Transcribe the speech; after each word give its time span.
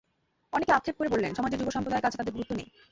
অনেকে 0.53 0.71
আক্ষেপ 0.71 0.95
করে 0.97 1.09
বললেন, 1.09 1.31
সমাজের 1.33 1.59
যুব 1.59 1.69
সম্প্রদায়ের 1.71 2.03
কছে 2.05 2.17
তাঁদের 2.17 2.35
গুরুত্ব 2.35 2.53
নেই। 2.55 2.67